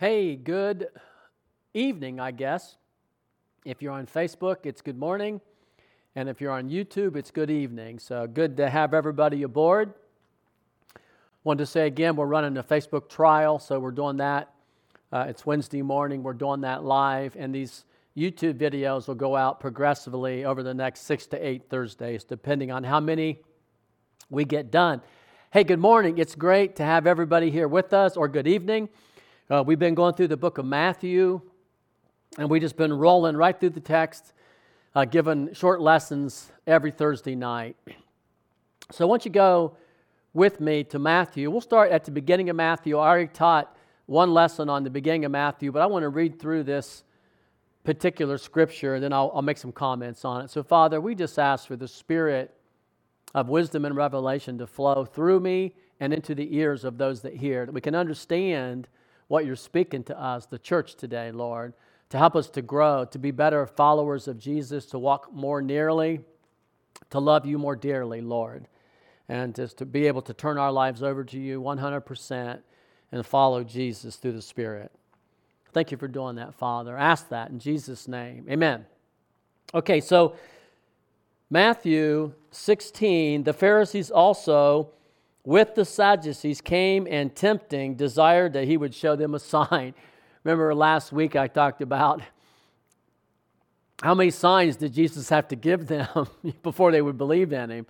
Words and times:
Hey, 0.00 0.36
good 0.36 0.90
evening, 1.74 2.20
I 2.20 2.30
guess. 2.30 2.76
If 3.64 3.82
you're 3.82 3.92
on 3.92 4.06
Facebook, 4.06 4.58
it's 4.62 4.80
good 4.80 4.96
morning. 4.96 5.40
And 6.14 6.28
if 6.28 6.40
you're 6.40 6.52
on 6.52 6.70
YouTube, 6.70 7.16
it's 7.16 7.32
good 7.32 7.50
evening. 7.50 7.98
So 7.98 8.28
good 8.28 8.56
to 8.58 8.70
have 8.70 8.94
everybody 8.94 9.42
aboard. 9.42 9.94
Wanted 11.42 11.64
to 11.64 11.66
say 11.66 11.88
again, 11.88 12.14
we're 12.14 12.26
running 12.26 12.56
a 12.58 12.62
Facebook 12.62 13.08
trial, 13.08 13.58
so 13.58 13.80
we're 13.80 13.90
doing 13.90 14.18
that. 14.18 14.54
Uh, 15.10 15.26
it's 15.26 15.44
Wednesday 15.44 15.82
morning, 15.82 16.22
we're 16.22 16.32
doing 16.32 16.60
that 16.60 16.84
live, 16.84 17.34
and 17.36 17.52
these 17.52 17.84
YouTube 18.16 18.54
videos 18.54 19.08
will 19.08 19.16
go 19.16 19.34
out 19.34 19.58
progressively 19.58 20.44
over 20.44 20.62
the 20.62 20.74
next 20.74 21.06
six 21.06 21.26
to 21.26 21.44
eight 21.44 21.68
Thursdays, 21.68 22.22
depending 22.22 22.70
on 22.70 22.84
how 22.84 23.00
many 23.00 23.40
we 24.30 24.44
get 24.44 24.70
done. 24.70 25.02
Hey, 25.50 25.64
good 25.64 25.80
morning. 25.80 26.18
It's 26.18 26.36
great 26.36 26.76
to 26.76 26.84
have 26.84 27.04
everybody 27.04 27.50
here 27.50 27.66
with 27.66 27.92
us, 27.92 28.16
or 28.16 28.28
good 28.28 28.46
evening. 28.46 28.90
Uh, 29.50 29.64
we've 29.66 29.78
been 29.78 29.94
going 29.94 30.12
through 30.12 30.28
the 30.28 30.36
book 30.36 30.58
of 30.58 30.66
Matthew, 30.66 31.40
and 32.36 32.50
we've 32.50 32.60
just 32.60 32.76
been 32.76 32.92
rolling 32.92 33.34
right 33.34 33.58
through 33.58 33.70
the 33.70 33.80
text, 33.80 34.34
uh, 34.94 35.06
giving 35.06 35.54
short 35.54 35.80
lessons 35.80 36.52
every 36.66 36.90
Thursday 36.90 37.34
night. 37.34 37.74
So 38.92 39.06
want 39.06 39.24
you 39.24 39.30
go 39.30 39.74
with 40.34 40.60
me 40.60 40.84
to 40.84 40.98
Matthew. 40.98 41.50
We'll 41.50 41.62
start 41.62 41.92
at 41.92 42.04
the 42.04 42.10
beginning 42.10 42.50
of 42.50 42.56
Matthew. 42.56 42.98
I 42.98 43.08
already 43.08 43.28
taught 43.28 43.74
one 44.04 44.34
lesson 44.34 44.68
on 44.68 44.84
the 44.84 44.90
beginning 44.90 45.24
of 45.24 45.30
Matthew, 45.30 45.72
but 45.72 45.80
I 45.80 45.86
want 45.86 46.02
to 46.02 46.10
read 46.10 46.38
through 46.38 46.64
this 46.64 47.04
particular 47.84 48.36
scripture, 48.36 48.96
and 48.96 49.02
then 49.02 49.14
I'll, 49.14 49.32
I'll 49.34 49.40
make 49.40 49.56
some 49.56 49.72
comments 49.72 50.26
on 50.26 50.44
it. 50.44 50.50
So, 50.50 50.62
Father, 50.62 51.00
we 51.00 51.14
just 51.14 51.38
ask 51.38 51.66
for 51.66 51.76
the 51.76 51.88
spirit 51.88 52.54
of 53.34 53.48
wisdom 53.48 53.86
and 53.86 53.96
revelation 53.96 54.58
to 54.58 54.66
flow 54.66 55.06
through 55.06 55.40
me 55.40 55.72
and 56.00 56.12
into 56.12 56.34
the 56.34 56.54
ears 56.54 56.84
of 56.84 56.98
those 56.98 57.22
that 57.22 57.34
hear, 57.34 57.64
that 57.64 57.72
we 57.72 57.80
can 57.80 57.94
understand 57.94 58.88
what 59.28 59.46
you're 59.46 59.56
speaking 59.56 60.02
to 60.04 60.20
us, 60.20 60.46
the 60.46 60.58
church 60.58 60.96
today, 60.96 61.30
Lord, 61.30 61.74
to 62.10 62.18
help 62.18 62.34
us 62.34 62.48
to 62.50 62.62
grow, 62.62 63.04
to 63.04 63.18
be 63.18 63.30
better 63.30 63.66
followers 63.66 64.26
of 64.26 64.38
Jesus, 64.38 64.86
to 64.86 64.98
walk 64.98 65.32
more 65.32 65.62
nearly, 65.62 66.20
to 67.10 67.20
love 67.20 67.46
you 67.46 67.58
more 67.58 67.76
dearly, 67.76 68.20
Lord, 68.20 68.66
and 69.28 69.54
just 69.54 69.78
to 69.78 69.86
be 69.86 70.06
able 70.06 70.22
to 70.22 70.34
turn 70.34 70.58
our 70.58 70.72
lives 70.72 71.02
over 71.02 71.22
to 71.24 71.38
you 71.38 71.60
100% 71.60 72.60
and 73.12 73.26
follow 73.26 73.62
Jesus 73.62 74.16
through 74.16 74.32
the 74.32 74.42
Spirit. 74.42 74.90
Thank 75.72 75.90
you 75.90 75.98
for 75.98 76.08
doing 76.08 76.36
that, 76.36 76.54
Father. 76.54 76.96
Ask 76.96 77.28
that 77.28 77.50
in 77.50 77.58
Jesus' 77.58 78.08
name. 78.08 78.46
Amen. 78.50 78.86
Okay, 79.74 80.00
so 80.00 80.34
Matthew 81.50 82.32
16, 82.50 83.44
the 83.44 83.52
Pharisees 83.52 84.10
also 84.10 84.90
with 85.48 85.74
the 85.74 85.84
Sadducees 85.86 86.60
came 86.60 87.06
and 87.10 87.34
tempting 87.34 87.94
desired 87.94 88.52
that 88.52 88.66
he 88.66 88.76
would 88.76 88.94
show 88.94 89.16
them 89.16 89.34
a 89.34 89.38
sign. 89.38 89.94
Remember 90.44 90.74
last 90.74 91.10
week 91.10 91.36
I 91.36 91.48
talked 91.48 91.80
about 91.80 92.20
how 94.02 94.14
many 94.14 94.28
signs 94.30 94.76
did 94.76 94.92
Jesus 94.92 95.30
have 95.30 95.48
to 95.48 95.56
give 95.56 95.86
them 95.86 96.28
before 96.62 96.92
they 96.92 97.00
would 97.00 97.16
believe 97.16 97.54
in 97.54 97.70
him? 97.70 97.86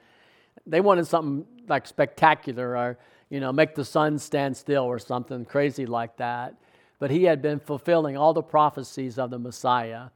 They 0.68 0.80
wanted 0.80 1.08
something 1.08 1.44
like 1.66 1.88
spectacular 1.88 2.76
or, 2.76 2.96
you 3.28 3.40
know, 3.40 3.50
make 3.50 3.74
the 3.74 3.84
sun 3.84 4.20
stand 4.20 4.56
still 4.56 4.84
or 4.84 5.00
something 5.00 5.44
crazy 5.44 5.84
like 5.84 6.16
that. 6.18 6.54
But 7.00 7.10
he 7.10 7.24
had 7.24 7.42
been 7.42 7.58
fulfilling 7.58 8.16
all 8.16 8.34
the 8.34 8.40
prophecies 8.40 9.18
of 9.18 9.30
the 9.30 9.38
Messiah. 9.40 10.10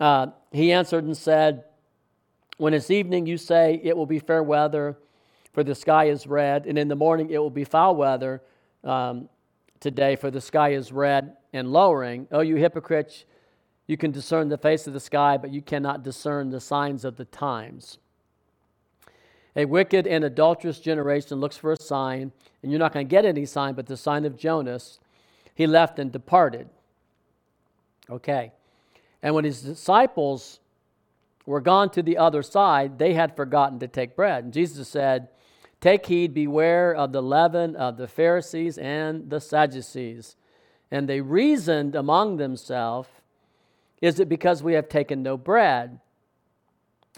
Uh, 0.00 0.28
he 0.52 0.70
answered 0.70 1.02
and 1.02 1.16
said, 1.16 1.64
When 2.58 2.74
it's 2.74 2.92
evening, 2.92 3.26
you 3.26 3.38
say 3.38 3.80
it 3.82 3.96
will 3.96 4.06
be 4.06 4.20
fair 4.20 4.44
weather 4.44 4.98
for 5.54 5.64
the 5.64 5.74
sky 5.74 6.06
is 6.06 6.26
red, 6.26 6.66
and 6.66 6.76
in 6.76 6.88
the 6.88 6.96
morning 6.96 7.30
it 7.30 7.38
will 7.38 7.48
be 7.48 7.64
foul 7.64 7.94
weather 7.94 8.42
um, 8.82 9.28
today, 9.80 10.16
for 10.16 10.30
the 10.30 10.40
sky 10.40 10.70
is 10.70 10.92
red 10.92 11.36
and 11.52 11.72
lowering. 11.72 12.26
Oh, 12.32 12.40
you 12.40 12.56
hypocrites, 12.56 13.24
you 13.86 13.96
can 13.96 14.10
discern 14.10 14.48
the 14.48 14.58
face 14.58 14.86
of 14.86 14.92
the 14.92 15.00
sky, 15.00 15.36
but 15.36 15.52
you 15.52 15.62
cannot 15.62 16.02
discern 16.02 16.50
the 16.50 16.60
signs 16.60 17.04
of 17.04 17.16
the 17.16 17.24
times. 17.24 17.98
A 19.56 19.64
wicked 19.64 20.08
and 20.08 20.24
adulterous 20.24 20.80
generation 20.80 21.38
looks 21.38 21.56
for 21.56 21.70
a 21.72 21.80
sign, 21.80 22.32
and 22.62 22.72
you're 22.72 22.80
not 22.80 22.92
going 22.92 23.06
to 23.06 23.10
get 23.10 23.24
any 23.24 23.46
sign 23.46 23.74
but 23.74 23.86
the 23.86 23.96
sign 23.96 24.24
of 24.24 24.36
Jonas. 24.36 24.98
He 25.54 25.68
left 25.68 26.00
and 26.00 26.10
departed. 26.10 26.68
Okay. 28.10 28.50
And 29.22 29.34
when 29.34 29.44
his 29.44 29.62
disciples 29.62 30.58
were 31.46 31.60
gone 31.60 31.90
to 31.90 32.02
the 32.02 32.18
other 32.18 32.42
side, 32.42 32.98
they 32.98 33.14
had 33.14 33.36
forgotten 33.36 33.78
to 33.78 33.86
take 33.86 34.16
bread. 34.16 34.44
And 34.44 34.52
Jesus 34.52 34.88
said, 34.88 35.28
Take 35.80 36.06
heed, 36.06 36.32
beware 36.32 36.94
of 36.94 37.12
the 37.12 37.22
leaven 37.22 37.76
of 37.76 37.96
the 37.96 38.08
Pharisees 38.08 38.78
and 38.78 39.30
the 39.30 39.40
Sadducees. 39.40 40.36
And 40.90 41.08
they 41.08 41.20
reasoned 41.20 41.94
among 41.94 42.36
themselves, 42.36 43.08
Is 44.00 44.20
it 44.20 44.28
because 44.28 44.62
we 44.62 44.74
have 44.74 44.88
taken 44.88 45.22
no 45.22 45.36
bread? 45.36 46.00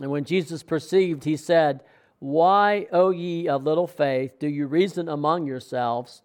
And 0.01 0.11
when 0.11 0.25
Jesus 0.25 0.63
perceived, 0.63 1.25
he 1.25 1.37
said, 1.37 1.83
Why, 2.19 2.87
O 2.93 3.11
ye 3.11 3.49
of 3.49 3.65
little 3.65 3.87
faith, 3.87 4.39
do 4.39 4.49
you 4.49 4.67
reason 4.67 5.09
among 5.09 5.47
yourselves 5.47 6.23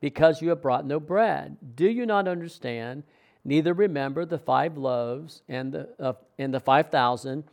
because 0.00 0.42
you 0.42 0.48
have 0.50 0.62
brought 0.62 0.86
no 0.86 0.98
bread? 0.98 1.56
Do 1.74 1.88
you 1.88 2.06
not 2.06 2.26
understand, 2.28 3.04
neither 3.44 3.72
remember 3.72 4.24
the 4.24 4.38
five 4.38 4.76
loaves 4.76 5.42
and 5.48 5.72
the, 5.72 5.88
uh, 6.00 6.14
and 6.38 6.52
the 6.52 6.60
five 6.60 6.90
thousand? 6.90 7.44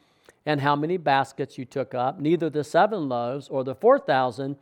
And 0.50 0.62
how 0.62 0.76
many 0.76 0.98
baskets 0.98 1.60
you 1.60 1.66
took 1.66 1.94
up, 1.94 2.20
neither 2.20 2.50
the 2.50 2.64
seven 2.64 3.08
loaves 3.08 3.48
or 3.50 3.64
the 3.64 3.76
four 3.76 4.00
thousand, 4.00 4.56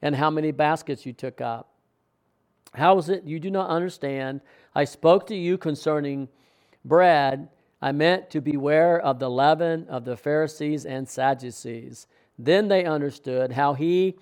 and 0.00 0.14
how 0.14 0.30
many 0.30 0.52
baskets 0.52 1.04
you 1.04 1.12
took 1.12 1.40
up. 1.40 1.70
How 2.74 2.96
is 2.98 3.08
it 3.08 3.24
you 3.24 3.40
do 3.40 3.50
not 3.50 3.68
understand? 3.68 4.42
I 4.76 4.84
spoke 4.84 5.26
to 5.26 5.34
you 5.34 5.58
concerning 5.58 6.28
bread. 6.84 7.48
I 7.82 7.90
meant 7.90 8.30
to 8.30 8.40
beware 8.40 9.00
of 9.00 9.18
the 9.18 9.28
leaven 9.28 9.88
of 9.88 10.04
the 10.04 10.16
Pharisees 10.16 10.86
and 10.86 11.08
Sadducees. 11.08 12.06
Then 12.38 12.68
they 12.68 12.84
understood 12.84 13.50
how 13.50 13.74
he 13.74 14.16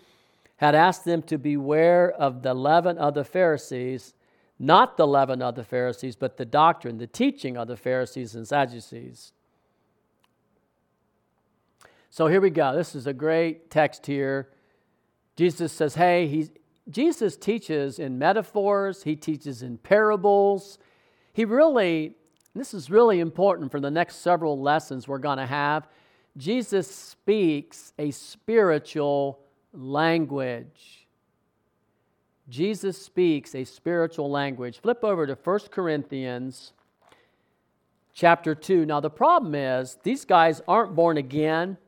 had 0.56 0.74
asked 0.74 1.04
them 1.04 1.20
to 1.24 1.36
beware 1.36 2.10
of 2.12 2.40
the 2.40 2.54
leaven 2.54 2.96
of 2.96 3.12
the 3.12 3.24
Pharisees, 3.24 4.14
not 4.58 4.96
the 4.96 5.06
leaven 5.06 5.42
of 5.42 5.56
the 5.56 5.64
Pharisees, 5.64 6.16
but 6.16 6.38
the 6.38 6.46
doctrine, 6.46 6.96
the 6.96 7.06
teaching 7.06 7.58
of 7.58 7.68
the 7.68 7.76
Pharisees 7.76 8.34
and 8.34 8.48
Sadducees. 8.48 9.32
So 12.12 12.26
here 12.26 12.42
we 12.42 12.50
go. 12.50 12.76
This 12.76 12.94
is 12.94 13.06
a 13.06 13.14
great 13.14 13.70
text 13.70 14.04
here. 14.04 14.50
Jesus 15.34 15.72
says, 15.72 15.94
hey, 15.94 16.26
he's, 16.26 16.50
Jesus 16.90 17.38
teaches 17.38 17.98
in 17.98 18.18
metaphors, 18.18 19.02
he 19.02 19.16
teaches 19.16 19.62
in 19.62 19.78
parables. 19.78 20.78
He 21.32 21.46
really, 21.46 22.14
this 22.54 22.74
is 22.74 22.90
really 22.90 23.20
important 23.20 23.70
for 23.70 23.80
the 23.80 23.90
next 23.90 24.16
several 24.16 24.60
lessons 24.60 25.08
we're 25.08 25.16
going 25.16 25.38
to 25.38 25.46
have. 25.46 25.88
Jesus 26.36 26.86
speaks 26.86 27.94
a 27.98 28.10
spiritual 28.10 29.40
language. 29.72 31.06
Jesus 32.50 33.02
speaks 33.02 33.54
a 33.54 33.64
spiritual 33.64 34.30
language. 34.30 34.80
Flip 34.82 35.02
over 35.02 35.26
to 35.26 35.32
1 35.32 35.58
Corinthians 35.70 36.74
chapter 38.12 38.54
2. 38.54 38.84
Now, 38.84 39.00
the 39.00 39.08
problem 39.08 39.54
is 39.54 39.96
these 40.02 40.26
guys 40.26 40.60
aren't 40.68 40.94
born 40.94 41.16
again. 41.16 41.78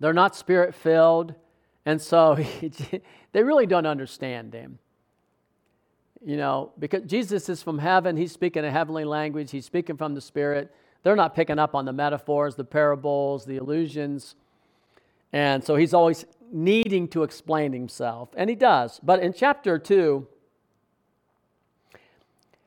They're 0.00 0.14
not 0.14 0.34
spirit 0.34 0.74
filled. 0.74 1.34
And 1.86 2.00
so 2.00 2.34
they 3.32 3.42
really 3.42 3.66
don't 3.66 3.86
understand 3.86 4.52
him. 4.52 4.78
You 6.22 6.36
know, 6.36 6.72
because 6.78 7.04
Jesus 7.04 7.48
is 7.48 7.62
from 7.62 7.78
heaven, 7.78 8.16
he's 8.16 8.32
speaking 8.32 8.64
a 8.64 8.70
heavenly 8.70 9.04
language, 9.04 9.50
he's 9.50 9.64
speaking 9.64 9.96
from 9.96 10.14
the 10.14 10.20
Spirit. 10.20 10.74
They're 11.02 11.16
not 11.16 11.34
picking 11.34 11.58
up 11.58 11.74
on 11.74 11.86
the 11.86 11.94
metaphors, 11.94 12.56
the 12.56 12.64
parables, 12.64 13.46
the 13.46 13.56
illusions. 13.56 14.36
And 15.32 15.64
so 15.64 15.76
he's 15.76 15.94
always 15.94 16.26
needing 16.52 17.08
to 17.08 17.22
explain 17.22 17.72
himself. 17.72 18.28
And 18.36 18.50
he 18.50 18.56
does. 18.56 19.00
But 19.02 19.20
in 19.20 19.32
chapter 19.32 19.78
2, 19.78 20.26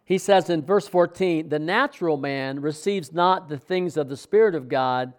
he 0.06 0.18
says 0.18 0.50
in 0.50 0.64
verse 0.64 0.88
14, 0.88 1.50
the 1.50 1.60
natural 1.60 2.18
man 2.18 2.60
receives 2.60 3.14
not 3.14 3.50
the 3.50 3.58
things 3.58 3.98
of 3.98 4.10
the 4.10 4.18
Spirit 4.18 4.56
of 4.56 4.68
God 4.68 5.14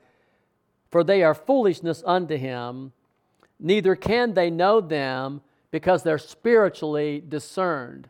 for 0.94 1.02
they 1.02 1.25
are 1.25 1.35
foolishness 1.35 2.05
unto 2.06 2.37
him, 2.37 2.93
neither 3.58 3.96
can 3.96 4.32
they 4.32 4.49
know 4.49 4.81
them 4.81 5.41
because 5.73 6.05
they're 6.05 6.19
spiritually 6.19 7.20
discerned. 7.29 8.08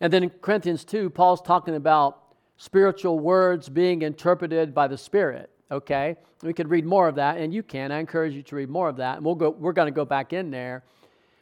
And 0.00 0.10
then 0.10 0.22
in 0.22 0.30
Corinthians 0.30 0.82
2, 0.86 1.10
Paul's 1.10 1.42
talking 1.42 1.74
about 1.74 2.22
spiritual 2.56 3.18
words 3.18 3.68
being 3.68 4.00
interpreted 4.00 4.72
by 4.72 4.88
the 4.88 4.96
Spirit. 4.96 5.50
Okay? 5.70 6.16
We 6.42 6.54
could 6.54 6.70
read 6.70 6.86
more 6.86 7.06
of 7.06 7.16
that, 7.16 7.36
and 7.36 7.52
you 7.52 7.62
can. 7.62 7.92
I 7.92 7.98
encourage 7.98 8.32
you 8.32 8.42
to 8.42 8.56
read 8.56 8.70
more 8.70 8.88
of 8.88 8.96
that, 8.96 9.16
and 9.16 9.26
we'll 9.26 9.34
go, 9.34 9.50
we're 9.50 9.74
going 9.74 9.92
to 9.92 9.94
go 9.94 10.06
back 10.06 10.32
in 10.32 10.50
there. 10.50 10.84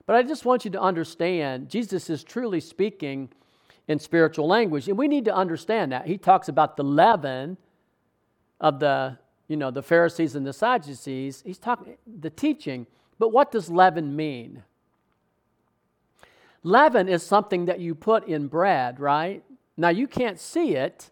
But 0.07 0.17
I 0.17 0.25
just 0.25 0.45
want 0.45 0.65
you 0.65 0.73
to 0.73 0.81
understand 0.81 1.69
Jesus 1.69 2.11
is 2.11 2.25
truly 2.25 2.59
speaking 2.59 3.29
in 3.87 4.01
spiritual 4.01 4.49
language, 4.49 4.89
and 4.89 4.99
we 4.99 5.07
need 5.07 5.27
to 5.27 5.35
understand 5.37 5.93
that. 5.93 6.09
He 6.09 6.19
talks 6.19 6.49
about 6.49 6.77
the 6.77 6.83
leaven 6.83 7.59
of 8.61 8.81
the 8.81 9.19
you 9.49 9.57
know, 9.57 9.71
the 9.71 9.83
Pharisees 9.83 10.35
and 10.35 10.47
the 10.47 10.53
Sadducees, 10.53 11.43
he's 11.45 11.59
talking 11.59 11.97
the 12.07 12.31
teaching. 12.31 12.87
But 13.19 13.29
what 13.29 13.53
does 13.53 13.71
leaven 13.71 14.17
mean? 14.17 14.63
leaven 16.65 17.09
is 17.09 17.23
something 17.23 17.67
that 17.67 17.79
you 17.79 17.95
put 17.95 18.27
in 18.27 18.49
bread, 18.49 18.99
right? 18.99 19.45
Now 19.77 19.91
you 19.91 20.09
can't 20.09 20.41
see 20.41 20.75
it 20.75 21.11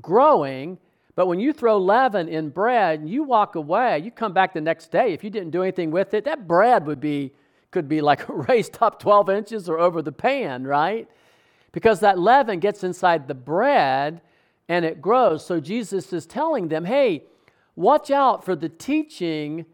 growing, 0.00 0.78
but 1.16 1.26
when 1.26 1.40
you 1.40 1.52
throw 1.52 1.76
leaven 1.76 2.28
in 2.28 2.48
bread 2.48 3.00
and 3.00 3.10
you 3.10 3.24
walk 3.24 3.56
away, 3.56 3.98
you 3.98 4.10
come 4.10 4.32
back 4.32 4.54
the 4.54 4.60
next 4.60 4.90
day, 4.90 5.12
if 5.12 5.22
you 5.24 5.30
didn't 5.30 5.50
do 5.50 5.62
anything 5.62 5.90
with 5.90 6.14
it, 6.14 6.24
that 6.24 6.46
bread 6.46 6.86
would 6.86 7.00
be 7.00 7.32
could 7.70 7.88
be 7.88 8.00
like 8.00 8.26
raised 8.48 8.78
up 8.80 8.98
12 8.98 9.28
inches 9.28 9.68
or 9.68 9.78
over 9.78 10.00
the 10.00 10.12
pan, 10.12 10.64
right? 10.64 11.06
Because 11.72 12.00
that 12.00 12.18
leaven 12.18 12.60
gets 12.60 12.82
inside 12.82 13.28
the 13.28 13.34
bread 13.34 14.22
and 14.68 14.86
it 14.86 15.02
grows. 15.02 15.44
So 15.44 15.60
Jesus 15.60 16.10
is 16.14 16.24
telling 16.24 16.68
them, 16.68 16.86
hey, 16.86 17.24
watch 17.78 18.10
out 18.10 18.44
for 18.44 18.56
the 18.56 18.68
teaching 18.68 19.64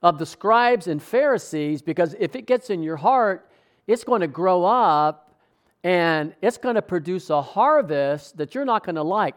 of 0.00 0.16
the 0.16 0.24
scribes 0.24 0.86
and 0.86 1.02
Pharisees 1.02 1.82
because 1.82 2.14
if 2.20 2.36
it 2.36 2.46
gets 2.46 2.70
in 2.70 2.84
your 2.84 2.96
heart, 2.96 3.50
it's 3.88 4.04
going 4.04 4.20
to 4.20 4.28
grow 4.28 4.64
up 4.64 5.34
and 5.82 6.34
it's 6.40 6.56
going 6.56 6.76
to 6.76 6.82
produce 6.82 7.30
a 7.30 7.42
harvest 7.42 8.36
that 8.36 8.54
you're 8.54 8.64
not 8.64 8.84
going 8.84 8.94
to 8.94 9.02
like. 9.02 9.34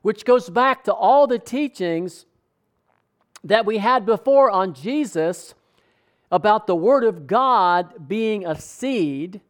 Which 0.00 0.24
goes 0.24 0.48
back 0.48 0.84
to 0.84 0.94
all 0.94 1.26
the 1.26 1.38
teachings 1.38 2.24
that 3.44 3.66
we 3.66 3.76
had 3.76 4.06
before 4.06 4.50
on 4.50 4.72
Jesus 4.72 5.54
about 6.32 6.66
the 6.66 6.76
Word 6.76 7.04
of 7.04 7.26
God 7.26 8.08
being 8.08 8.46
a 8.46 8.58
seed. 8.58 9.42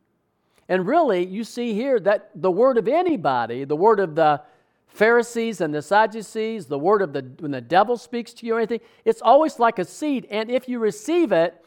And 0.68 0.84
really, 0.84 1.24
you 1.24 1.44
see 1.44 1.74
here 1.74 2.00
that 2.00 2.30
the 2.34 2.50
Word 2.50 2.76
of 2.76 2.88
anybody, 2.88 3.62
the 3.62 3.76
Word 3.76 4.00
of 4.00 4.16
the 4.16 4.42
Pharisees 4.90 5.60
and 5.60 5.74
the 5.74 5.82
Sadducees, 5.82 6.66
the 6.66 6.78
word 6.78 7.00
of 7.00 7.12
the 7.12 7.22
when 7.38 7.52
the 7.52 7.60
devil 7.60 7.96
speaks 7.96 8.32
to 8.34 8.46
you 8.46 8.54
or 8.54 8.58
anything, 8.58 8.80
it's 9.04 9.22
always 9.22 9.58
like 9.58 9.78
a 9.78 9.84
seed. 9.84 10.26
And 10.30 10.50
if 10.50 10.68
you 10.68 10.78
receive 10.78 11.32
it, 11.32 11.64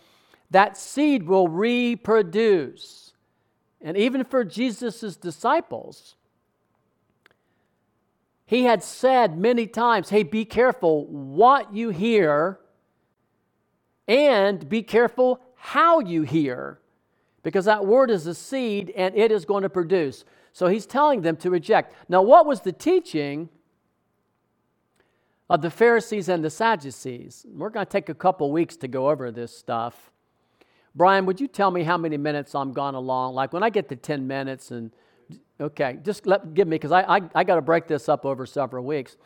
that 0.52 0.78
seed 0.78 1.24
will 1.24 1.48
reproduce. 1.48 3.14
And 3.82 3.98
even 3.98 4.24
for 4.24 4.44
Jesus' 4.44 5.16
disciples, 5.16 6.16
he 8.46 8.64
had 8.66 8.84
said 8.84 9.38
many 9.38 9.68
times, 9.68 10.10
hey, 10.10 10.24
be 10.24 10.46
careful 10.46 11.08
what 11.08 11.74
you 11.74 11.90
hear 11.90 12.60
and 14.08 14.68
be 14.68 14.84
careful 14.84 15.40
how 15.56 16.00
you 16.00 16.24
hear, 16.24 16.80
because 17.44 17.66
that 17.66 17.86
word 17.86 18.10
is 18.10 18.26
a 18.26 18.34
seed 18.34 18.92
and 18.96 19.16
it 19.16 19.32
is 19.32 19.46
going 19.46 19.64
to 19.64 19.70
produce. 19.70 20.26
So 20.54 20.68
he's 20.68 20.86
telling 20.86 21.22
them 21.22 21.36
to 21.38 21.50
reject. 21.50 21.94
Now, 22.10 22.22
what 22.22 22.46
was 22.46 22.62
the 22.62 22.72
teaching 22.72 23.50
of 25.50 25.62
the 25.62 25.70
Pharisees 25.70 26.30
and 26.30 26.44
the 26.44 26.50
Sadducees? 26.50 27.46
We're 27.50 27.70
going 27.70 27.86
to 27.86 27.92
take 27.92 28.10
a 28.10 28.14
couple 28.14 28.52
weeks 28.52 28.76
to 28.78 28.88
go 28.88 29.10
over 29.10 29.32
this 29.32 29.56
stuff. 29.56 30.12
Brian, 30.96 31.26
would 31.26 31.42
you 31.42 31.48
tell 31.48 31.72
me 31.72 31.84
how 31.84 31.98
many 31.98 32.18
minutes 32.18 32.56
I'm 32.56 32.72
gone 32.72 32.96
along? 32.96 33.34
Like 33.34 33.52
when 33.52 33.64
I 33.64 33.70
get 33.70 33.90
to 33.90 33.96
10 33.96 34.28
minutes 34.28 34.72
and 34.72 34.92
okay, 35.60 35.98
just 36.04 36.28
let 36.28 36.54
give 36.54 36.68
me 36.68 36.76
because 36.76 36.92
I, 36.92 37.02
I, 37.02 37.22
I 37.36 37.44
got 37.44 37.56
to 37.56 37.62
break 37.62 37.88
this 37.88 38.08
up 38.08 38.26
over 38.26 38.46
several 38.46 38.86
weeks. 38.86 39.18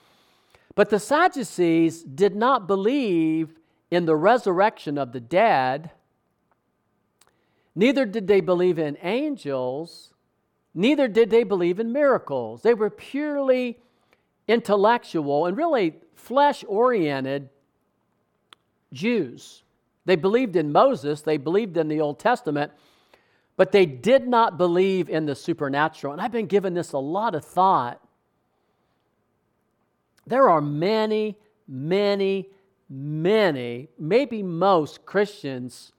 But 0.75 0.89
the 0.89 0.99
Sadducees 0.99 2.03
did 2.03 2.35
not 2.35 2.67
believe 2.67 3.59
in 3.89 4.05
the 4.05 4.15
resurrection 4.15 4.97
of 4.97 5.11
the 5.11 5.19
dead, 5.19 5.91
neither 7.77 8.06
did 8.06 8.27
they 8.27 8.41
believe 8.41 8.79
in 8.79 8.97
angels, 9.03 10.12
neither 10.74 11.07
did 11.07 11.29
they 11.29 11.44
believe 11.44 11.79
in 11.79 11.94
miracles. 11.94 12.63
They 12.63 12.74
were 12.74 12.89
purely 12.89 13.77
intellectual 14.47 15.45
and 15.45 15.56
really 15.56 15.94
flesh 16.15 16.65
oriented 16.68 17.50
Jews. 18.91 19.62
They 20.06 20.15
believed 20.15 20.56
in 20.56 20.71
Moses, 20.71 21.21
they 21.21 21.38
believed 21.38 21.77
in 21.77 21.88
the 21.88 22.01
Old 22.01 22.18
Testament, 22.18 22.71
but 23.57 23.71
they 23.71 23.85
did 23.85 24.27
not 24.27 24.57
believe 24.57 25.07
in 25.07 25.27
the 25.27 25.35
supernatural. 25.35 26.13
And 26.13 26.21
I've 26.21 26.31
been 26.31 26.47
giving 26.47 26.73
this 26.73 26.94
a 26.94 26.97
lot 26.97 27.35
of 27.35 27.45
thought. 27.45 28.01
There 30.25 30.50
are 30.50 30.62
many, 30.62 31.38
many, 31.68 32.50
many, 32.89 33.89
maybe 34.00 34.41
most 34.41 35.06
Christians 35.06 35.91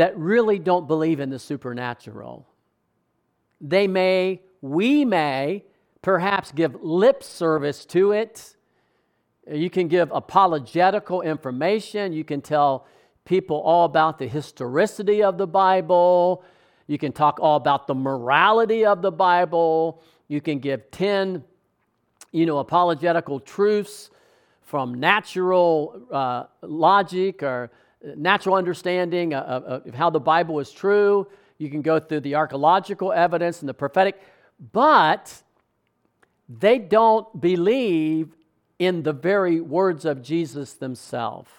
that 0.00 0.16
really 0.16 0.58
don't 0.58 0.88
believe 0.88 1.20
in 1.20 1.28
the 1.28 1.38
supernatural. 1.38 2.48
They 3.60 3.86
may, 3.86 4.40
we 4.62 5.04
may, 5.04 5.66
perhaps 6.00 6.52
give 6.52 6.82
lip 6.82 7.22
service 7.22 7.84
to 7.84 8.12
it. 8.12 8.56
You 9.46 9.68
can 9.68 9.88
give 9.88 10.10
apologetical 10.10 11.20
information. 11.20 12.14
You 12.14 12.24
can 12.24 12.40
tell 12.40 12.86
people 13.26 13.58
all 13.58 13.84
about 13.84 14.18
the 14.18 14.26
historicity 14.26 15.22
of 15.22 15.36
the 15.36 15.46
Bible. 15.46 16.44
You 16.86 16.96
can 16.96 17.12
talk 17.12 17.38
all 17.38 17.56
about 17.56 17.86
the 17.86 17.94
morality 17.94 18.86
of 18.86 19.02
the 19.02 19.12
Bible. 19.12 20.02
You 20.28 20.40
can 20.40 20.60
give 20.60 20.90
10, 20.92 21.44
you 22.32 22.46
know, 22.46 22.56
apologetical 22.56 23.38
truths 23.38 24.08
from 24.62 24.94
natural 24.94 26.00
uh, 26.10 26.44
logic 26.62 27.42
or 27.42 27.70
natural 28.02 28.54
understanding 28.54 29.34
of, 29.34 29.86
of 29.86 29.94
how 29.94 30.10
the 30.10 30.20
Bible 30.20 30.58
is 30.60 30.70
true. 30.70 31.26
You 31.58 31.70
can 31.70 31.82
go 31.82 32.00
through 32.00 32.20
the 32.20 32.34
archaeological 32.34 33.12
evidence 33.12 33.60
and 33.60 33.68
the 33.68 33.74
prophetic, 33.74 34.20
but 34.72 35.42
they 36.48 36.78
don't 36.78 37.40
believe 37.40 38.34
in 38.78 39.02
the 39.02 39.12
very 39.12 39.60
words 39.60 40.04
of 40.04 40.22
Jesus 40.22 40.72
themselves. 40.74 41.50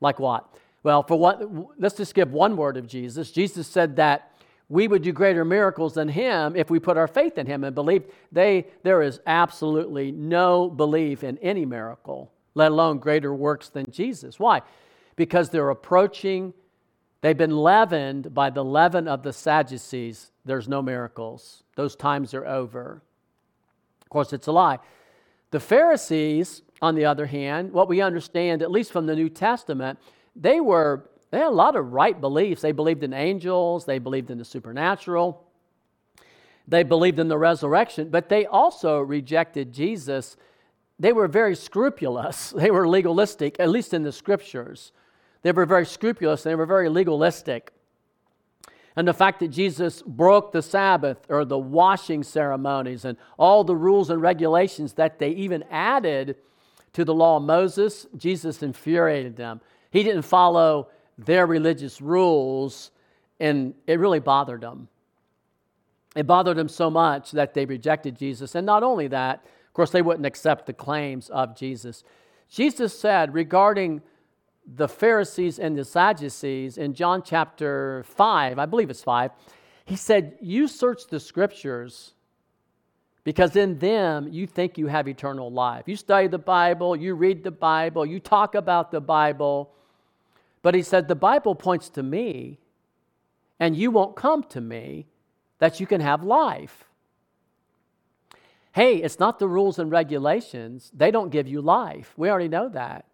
Like 0.00 0.18
what? 0.18 0.46
Well, 0.82 1.02
for 1.02 1.18
what 1.18 1.42
let's 1.78 1.96
just 1.96 2.14
give 2.14 2.32
one 2.32 2.56
word 2.56 2.76
of 2.76 2.86
Jesus. 2.86 3.30
Jesus 3.32 3.66
said 3.66 3.96
that 3.96 4.32
we 4.68 4.88
would 4.88 5.02
do 5.02 5.12
greater 5.12 5.44
miracles 5.44 5.94
than 5.94 6.08
him 6.08 6.54
if 6.54 6.70
we 6.70 6.78
put 6.78 6.96
our 6.96 7.06
faith 7.06 7.38
in 7.38 7.46
him 7.46 7.64
and 7.64 7.74
believe 7.74 8.04
they 8.30 8.66
there 8.82 9.00
is 9.00 9.20
absolutely 9.26 10.12
no 10.12 10.68
belief 10.68 11.24
in 11.24 11.38
any 11.38 11.64
miracle 11.64 12.30
let 12.56 12.72
alone 12.72 12.98
greater 12.98 13.34
works 13.34 13.68
than 13.68 13.84
Jesus. 13.90 14.40
Why? 14.40 14.62
Because 15.16 15.50
they're 15.50 15.70
approaching, 15.70 16.52
they've 17.20 17.36
been 17.36 17.56
leavened 17.56 18.34
by 18.34 18.50
the 18.50 18.64
leaven 18.64 19.08
of 19.08 19.22
the 19.22 19.32
Sadducees. 19.32 20.30
There's 20.44 20.68
no 20.68 20.82
miracles, 20.82 21.64
those 21.74 21.96
times 21.96 22.34
are 22.34 22.46
over. 22.46 23.02
Of 24.02 24.08
course, 24.10 24.32
it's 24.32 24.46
a 24.46 24.52
lie. 24.52 24.78
The 25.50 25.60
Pharisees, 25.60 26.62
on 26.80 26.94
the 26.94 27.06
other 27.06 27.26
hand, 27.26 27.72
what 27.72 27.88
we 27.88 28.00
understand, 28.00 28.62
at 28.62 28.70
least 28.70 28.92
from 28.92 29.06
the 29.06 29.16
New 29.16 29.28
Testament, 29.28 29.98
they 30.34 30.60
were 30.60 31.10
they 31.32 31.38
had 31.38 31.48
a 31.48 31.50
lot 31.50 31.74
of 31.74 31.92
right 31.92 32.18
beliefs. 32.20 32.62
They 32.62 32.70
believed 32.70 33.02
in 33.02 33.12
angels, 33.12 33.84
they 33.84 33.98
believed 33.98 34.30
in 34.30 34.38
the 34.38 34.44
supernatural, 34.44 35.44
they 36.68 36.84
believed 36.84 37.18
in 37.18 37.26
the 37.26 37.38
resurrection, 37.38 38.10
but 38.10 38.28
they 38.28 38.46
also 38.46 39.00
rejected 39.00 39.72
Jesus 39.72 40.36
they 40.98 41.12
were 41.12 41.28
very 41.28 41.56
scrupulous. 41.56 42.52
They 42.56 42.70
were 42.70 42.88
legalistic, 42.88 43.56
at 43.58 43.70
least 43.70 43.92
in 43.94 44.02
the 44.02 44.12
scriptures. 44.12 44.92
They 45.42 45.52
were 45.52 45.66
very 45.66 45.86
scrupulous, 45.86 46.42
they 46.42 46.54
were 46.54 46.66
very 46.66 46.88
legalistic. 46.88 47.72
And 48.96 49.06
the 49.06 49.12
fact 49.12 49.40
that 49.40 49.48
Jesus 49.48 50.00
broke 50.02 50.52
the 50.52 50.62
Sabbath 50.62 51.18
or 51.28 51.44
the 51.44 51.58
washing 51.58 52.22
ceremonies 52.22 53.04
and 53.04 53.18
all 53.38 53.62
the 53.62 53.76
rules 53.76 54.08
and 54.08 54.22
regulations 54.22 54.94
that 54.94 55.18
they 55.18 55.30
even 55.30 55.64
added 55.70 56.36
to 56.94 57.04
the 57.04 57.14
law 57.14 57.36
of 57.36 57.42
Moses, 57.42 58.06
Jesus 58.16 58.62
infuriated 58.62 59.36
them. 59.36 59.60
He 59.90 60.02
didn't 60.02 60.22
follow 60.22 60.88
their 61.18 61.46
religious 61.46 62.00
rules, 62.00 62.90
and 63.38 63.74
it 63.86 63.98
really 63.98 64.18
bothered 64.18 64.62
them. 64.62 64.88
It 66.14 66.26
bothered 66.26 66.56
them 66.56 66.70
so 66.70 66.88
much 66.88 67.32
that 67.32 67.52
they 67.52 67.66
rejected 67.66 68.16
Jesus. 68.16 68.54
And 68.54 68.64
not 68.64 68.82
only 68.82 69.08
that, 69.08 69.44
of 69.44 69.72
course, 69.74 69.90
they 69.90 70.00
wouldn't 70.00 70.24
accept 70.24 70.64
the 70.64 70.72
claims 70.72 71.28
of 71.28 71.54
Jesus. 71.54 72.02
Jesus 72.48 72.98
said 72.98 73.34
regarding 73.34 74.00
the 74.66 74.88
Pharisees 74.88 75.58
and 75.58 75.78
the 75.78 75.84
Sadducees 75.84 76.78
in 76.78 76.94
John 76.94 77.22
chapter 77.24 78.04
5, 78.08 78.58
I 78.58 78.66
believe 78.66 78.90
it's 78.90 79.02
5, 79.02 79.30
he 79.84 79.96
said, 79.96 80.36
You 80.40 80.66
search 80.66 81.06
the 81.06 81.20
scriptures 81.20 82.14
because 83.22 83.56
in 83.56 83.78
them 83.78 84.28
you 84.30 84.46
think 84.46 84.78
you 84.78 84.88
have 84.88 85.08
eternal 85.08 85.50
life. 85.50 85.84
You 85.86 85.96
study 85.96 86.26
the 86.26 86.38
Bible, 86.38 86.96
you 86.96 87.14
read 87.14 87.44
the 87.44 87.50
Bible, 87.50 88.04
you 88.04 88.20
talk 88.20 88.54
about 88.54 88.90
the 88.90 89.00
Bible. 89.00 89.72
But 90.62 90.74
he 90.74 90.82
said, 90.82 91.06
The 91.06 91.14
Bible 91.14 91.54
points 91.54 91.88
to 91.90 92.02
me, 92.02 92.58
and 93.60 93.76
you 93.76 93.90
won't 93.90 94.16
come 94.16 94.42
to 94.44 94.60
me 94.60 95.06
that 95.58 95.80
you 95.80 95.86
can 95.86 96.00
have 96.00 96.22
life. 96.22 96.84
Hey, 98.72 98.96
it's 98.96 99.18
not 99.18 99.38
the 99.38 99.48
rules 99.48 99.78
and 99.78 99.90
regulations. 99.90 100.90
They 100.92 101.10
don't 101.10 101.30
give 101.30 101.48
you 101.48 101.62
life. 101.62 102.12
We 102.16 102.28
already 102.28 102.48
know 102.48 102.68
that. 102.68 103.06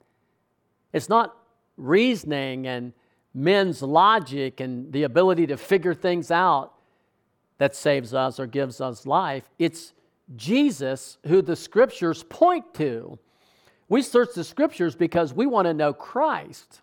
It's 0.93 1.09
not 1.09 1.37
reasoning 1.77 2.67
and 2.67 2.93
men's 3.35 3.83
logic 3.83 4.61
and 4.61 4.93
the 4.93 5.05
ability 5.05 5.47
to 5.47 5.57
figure 5.57 5.95
things 5.95 6.31
out 6.31 6.75
that 7.59 7.75
saves 7.75 8.13
us 8.13 8.39
or 8.39 8.47
gives 8.47 8.81
us 8.81 9.07
life. 9.07 9.49
It's 9.59 9.93
Jesus 10.37 11.19
who 11.27 11.43
the 11.43 11.57
scriptures 11.57 12.25
point 12.25 12.75
to. 12.75 13.19
We 13.89 14.03
search 14.03 14.35
the 14.35 14.45
scriptures 14.45 14.95
because 14.95 15.35
we 15.35 15.47
want 15.47 15.67
to 15.67 15.75
know 15.75 15.93
Christ. 15.93 16.81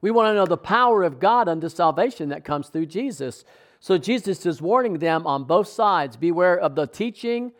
We 0.00 0.10
want 0.10 0.30
to 0.30 0.34
know 0.34 0.46
the 0.46 0.56
power 0.56 1.04
of 1.04 1.20
God 1.20 1.48
unto 1.48 1.68
salvation 1.68 2.30
that 2.30 2.44
comes 2.44 2.68
through 2.68 2.86
Jesus. 2.86 3.44
So 3.78 3.98
Jesus 3.98 4.44
is 4.44 4.60
warning 4.60 4.98
them 4.98 5.26
on 5.26 5.44
both 5.44 5.68
sides 5.68 6.16
beware 6.16 6.58
of 6.58 6.74
the 6.74 6.86
teaching 6.86 7.52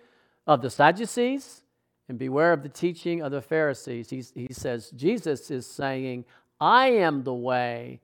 of 0.47 0.63
the 0.63 0.71
Sadducees 0.71 1.63
and 2.09 2.19
beware 2.19 2.53
of 2.53 2.63
the 2.63 2.69
teaching 2.69 3.23
of 3.23 3.33
the 3.33 3.41
Pharisees. 3.41 4.11
He's, 4.11 4.33
he 4.35 4.53
says, 4.53 4.91
Jesus 4.91 5.51
is 5.51 5.67
saying, 5.67 6.25
I 6.61 6.89
am 6.89 7.23
the 7.23 7.35
way, 7.35 8.01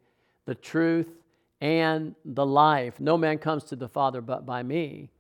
the 0.46 0.54
truth, 0.54 1.08
and 1.60 2.14
the 2.24 2.46
life. 2.46 3.00
No 3.00 3.16
man 3.16 3.38
comes 3.38 3.64
to 3.64 3.76
the 3.76 3.88
Father 3.88 4.20
but 4.20 4.46
by 4.46 4.62
me. 4.62 5.10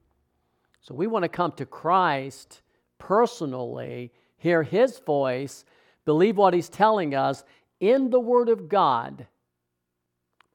So 0.80 0.94
we 0.94 1.06
want 1.06 1.24
to 1.24 1.28
come 1.28 1.52
to 1.52 1.66
Christ 1.66 2.62
personally, 2.98 4.12
hear 4.36 4.62
his 4.62 4.98
voice, 5.00 5.64
believe 6.04 6.36
what 6.36 6.54
he's 6.54 6.68
telling 6.68 7.14
us 7.14 7.44
in 7.80 8.10
the 8.10 8.20
Word 8.20 8.48
of 8.48 8.68
God. 8.68 9.26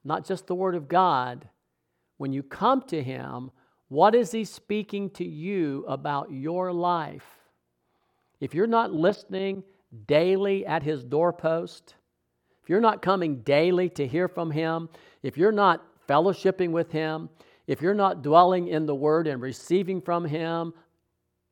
Not 0.04 0.26
just 0.26 0.46
the 0.46 0.54
Word 0.54 0.74
of 0.74 0.88
God. 0.88 1.48
When 2.16 2.32
you 2.32 2.42
come 2.42 2.82
to 2.82 3.02
him, 3.02 3.50
what 3.88 4.14
is 4.14 4.32
he 4.32 4.44
speaking 4.44 5.10
to 5.10 5.24
you 5.24 5.84
about 5.86 6.32
your 6.32 6.72
life? 6.72 7.43
If 8.44 8.52
you're 8.52 8.66
not 8.66 8.92
listening 8.92 9.64
daily 10.06 10.66
at 10.66 10.82
his 10.82 11.02
doorpost, 11.02 11.94
if 12.62 12.68
you're 12.68 12.78
not 12.78 13.00
coming 13.00 13.36
daily 13.36 13.88
to 13.88 14.06
hear 14.06 14.28
from 14.28 14.50
him, 14.50 14.90
if 15.22 15.38
you're 15.38 15.50
not 15.50 15.82
fellowshipping 16.06 16.70
with 16.70 16.92
him, 16.92 17.30
if 17.66 17.80
you're 17.80 17.94
not 17.94 18.22
dwelling 18.22 18.68
in 18.68 18.84
the 18.84 18.94
word 18.94 19.28
and 19.28 19.40
receiving 19.40 20.02
from 20.02 20.26
him 20.26 20.74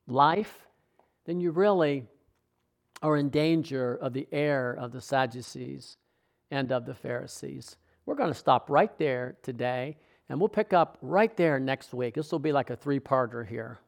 life, 0.06 0.66
then 1.24 1.40
you 1.40 1.50
really 1.50 2.04
are 3.00 3.16
in 3.16 3.30
danger 3.30 3.94
of 3.94 4.12
the 4.12 4.28
error 4.30 4.74
of 4.78 4.92
the 4.92 5.00
Sadducees 5.00 5.96
and 6.50 6.70
of 6.70 6.84
the 6.84 6.94
Pharisees. 6.94 7.78
We're 8.04 8.16
going 8.16 8.34
to 8.34 8.38
stop 8.38 8.68
right 8.68 8.94
there 8.98 9.38
today, 9.42 9.96
and 10.28 10.38
we'll 10.38 10.50
pick 10.50 10.74
up 10.74 10.98
right 11.00 11.34
there 11.38 11.58
next 11.58 11.94
week. 11.94 12.16
This 12.16 12.30
will 12.30 12.38
be 12.38 12.52
like 12.52 12.68
a 12.68 12.76
three 12.76 13.00
parter 13.00 13.48
here. 13.48 13.78